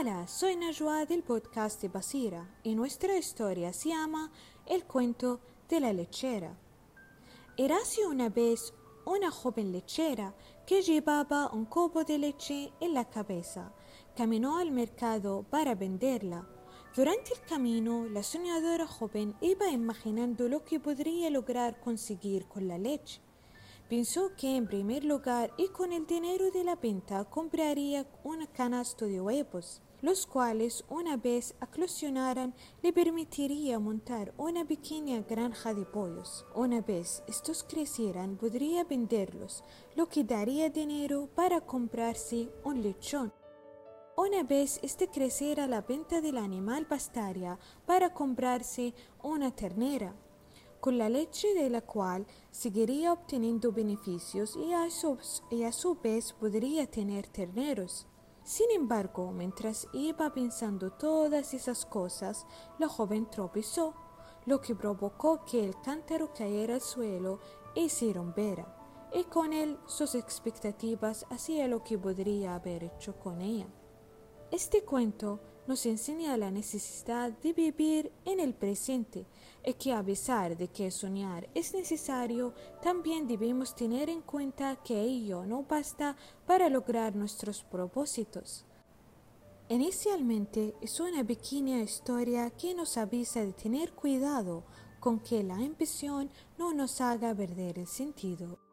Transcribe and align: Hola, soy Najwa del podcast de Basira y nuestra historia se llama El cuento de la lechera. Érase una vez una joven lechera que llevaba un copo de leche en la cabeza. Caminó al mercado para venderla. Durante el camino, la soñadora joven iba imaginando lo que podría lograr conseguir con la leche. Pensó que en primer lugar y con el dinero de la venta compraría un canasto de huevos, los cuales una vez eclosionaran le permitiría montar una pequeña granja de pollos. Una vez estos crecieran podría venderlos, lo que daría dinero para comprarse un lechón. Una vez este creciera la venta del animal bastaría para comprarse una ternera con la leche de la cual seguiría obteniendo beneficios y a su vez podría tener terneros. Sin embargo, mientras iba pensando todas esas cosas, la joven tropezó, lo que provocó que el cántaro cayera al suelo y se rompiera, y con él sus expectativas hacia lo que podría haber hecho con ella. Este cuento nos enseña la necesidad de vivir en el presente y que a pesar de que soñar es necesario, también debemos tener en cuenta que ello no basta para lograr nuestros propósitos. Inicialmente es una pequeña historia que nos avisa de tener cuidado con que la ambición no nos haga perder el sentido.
Hola, 0.00 0.28
soy 0.28 0.54
Najwa 0.54 1.06
del 1.06 1.24
podcast 1.24 1.82
de 1.82 1.88
Basira 1.88 2.48
y 2.62 2.76
nuestra 2.76 3.16
historia 3.16 3.72
se 3.72 3.88
llama 3.88 4.30
El 4.64 4.84
cuento 4.84 5.40
de 5.68 5.80
la 5.80 5.92
lechera. 5.92 6.56
Érase 7.56 8.06
una 8.06 8.28
vez 8.28 8.72
una 9.04 9.32
joven 9.32 9.72
lechera 9.72 10.36
que 10.64 10.82
llevaba 10.82 11.50
un 11.52 11.64
copo 11.64 12.04
de 12.04 12.16
leche 12.16 12.72
en 12.78 12.94
la 12.94 13.10
cabeza. 13.10 13.72
Caminó 14.16 14.58
al 14.58 14.70
mercado 14.70 15.44
para 15.50 15.74
venderla. 15.74 16.48
Durante 16.94 17.32
el 17.34 17.40
camino, 17.40 18.06
la 18.08 18.22
soñadora 18.22 18.86
joven 18.86 19.34
iba 19.40 19.68
imaginando 19.68 20.48
lo 20.48 20.62
que 20.62 20.78
podría 20.78 21.28
lograr 21.28 21.80
conseguir 21.80 22.46
con 22.46 22.68
la 22.68 22.78
leche. 22.78 23.20
Pensó 23.88 24.30
que 24.36 24.54
en 24.54 24.68
primer 24.68 25.02
lugar 25.02 25.50
y 25.56 25.68
con 25.68 25.92
el 25.92 26.06
dinero 26.06 26.52
de 26.52 26.62
la 26.62 26.76
venta 26.76 27.24
compraría 27.24 28.06
un 28.22 28.46
canasto 28.46 29.06
de 29.06 29.20
huevos, 29.20 29.82
los 30.00 30.26
cuales 30.26 30.84
una 30.88 31.16
vez 31.16 31.54
eclosionaran 31.60 32.54
le 32.82 32.92
permitiría 32.92 33.78
montar 33.78 34.32
una 34.36 34.64
pequeña 34.64 35.20
granja 35.22 35.74
de 35.74 35.84
pollos. 35.84 36.46
Una 36.54 36.80
vez 36.80 37.22
estos 37.26 37.64
crecieran 37.64 38.36
podría 38.36 38.84
venderlos, 38.84 39.64
lo 39.96 40.08
que 40.08 40.24
daría 40.24 40.70
dinero 40.70 41.28
para 41.34 41.60
comprarse 41.60 42.48
un 42.64 42.82
lechón. 42.82 43.32
Una 44.16 44.42
vez 44.42 44.80
este 44.82 45.08
creciera 45.08 45.66
la 45.66 45.82
venta 45.82 46.20
del 46.20 46.38
animal 46.38 46.86
bastaría 46.88 47.58
para 47.86 48.12
comprarse 48.12 48.94
una 49.22 49.50
ternera 49.54 50.14
con 50.80 50.98
la 50.98 51.08
leche 51.08 51.54
de 51.54 51.70
la 51.70 51.80
cual 51.80 52.26
seguiría 52.50 53.12
obteniendo 53.12 53.72
beneficios 53.72 54.56
y 54.56 54.72
a 54.72 55.72
su 55.72 55.94
vez 55.96 56.32
podría 56.32 56.86
tener 56.86 57.26
terneros. 57.26 58.06
Sin 58.48 58.70
embargo, 58.70 59.30
mientras 59.30 59.86
iba 59.92 60.32
pensando 60.32 60.90
todas 60.90 61.52
esas 61.52 61.84
cosas, 61.84 62.46
la 62.78 62.88
joven 62.88 63.28
tropezó, 63.28 63.92
lo 64.46 64.62
que 64.62 64.74
provocó 64.74 65.44
que 65.44 65.62
el 65.62 65.78
cántaro 65.82 66.32
cayera 66.32 66.76
al 66.76 66.80
suelo 66.80 67.40
y 67.74 67.90
se 67.90 68.10
rompiera, 68.10 68.74
y 69.12 69.24
con 69.24 69.52
él 69.52 69.78
sus 69.84 70.14
expectativas 70.14 71.26
hacia 71.28 71.68
lo 71.68 71.84
que 71.84 71.98
podría 71.98 72.54
haber 72.54 72.84
hecho 72.84 73.18
con 73.18 73.42
ella. 73.42 73.66
Este 74.50 74.82
cuento 74.82 75.40
nos 75.68 75.84
enseña 75.84 76.34
la 76.38 76.50
necesidad 76.50 77.30
de 77.30 77.52
vivir 77.52 78.10
en 78.24 78.40
el 78.40 78.54
presente 78.54 79.26
y 79.62 79.74
que 79.74 79.92
a 79.92 80.02
pesar 80.02 80.56
de 80.56 80.68
que 80.68 80.90
soñar 80.90 81.46
es 81.54 81.74
necesario, 81.74 82.54
también 82.82 83.26
debemos 83.26 83.76
tener 83.76 84.08
en 84.08 84.22
cuenta 84.22 84.76
que 84.82 84.98
ello 84.98 85.44
no 85.44 85.64
basta 85.64 86.16
para 86.46 86.70
lograr 86.70 87.14
nuestros 87.14 87.62
propósitos. 87.64 88.64
Inicialmente 89.68 90.74
es 90.80 90.98
una 91.00 91.22
pequeña 91.22 91.82
historia 91.82 92.48
que 92.48 92.74
nos 92.74 92.96
avisa 92.96 93.44
de 93.44 93.52
tener 93.52 93.92
cuidado 93.92 94.64
con 95.00 95.20
que 95.20 95.44
la 95.44 95.56
ambición 95.56 96.30
no 96.56 96.72
nos 96.72 97.02
haga 97.02 97.34
perder 97.34 97.78
el 97.78 97.86
sentido. 97.86 98.67